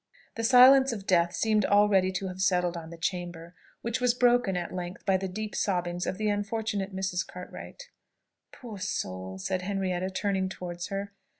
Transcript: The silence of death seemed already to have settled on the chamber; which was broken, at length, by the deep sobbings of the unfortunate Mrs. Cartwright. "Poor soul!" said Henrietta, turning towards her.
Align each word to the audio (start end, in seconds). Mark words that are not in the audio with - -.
The 0.33 0.43
silence 0.43 0.91
of 0.91 1.05
death 1.05 1.31
seemed 1.35 1.63
already 1.63 2.11
to 2.13 2.27
have 2.29 2.41
settled 2.41 2.75
on 2.75 2.89
the 2.89 2.97
chamber; 2.97 3.53
which 3.83 4.01
was 4.01 4.15
broken, 4.15 4.57
at 4.57 4.73
length, 4.73 5.05
by 5.05 5.15
the 5.15 5.27
deep 5.27 5.53
sobbings 5.55 6.07
of 6.07 6.17
the 6.17 6.27
unfortunate 6.27 6.91
Mrs. 6.91 7.23
Cartwright. 7.27 7.91
"Poor 8.51 8.79
soul!" 8.79 9.37
said 9.37 9.61
Henrietta, 9.61 10.09
turning 10.09 10.49
towards 10.49 10.87
her. 10.87 11.13